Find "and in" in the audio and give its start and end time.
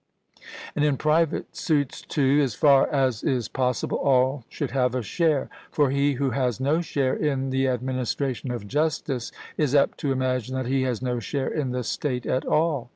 0.75-0.97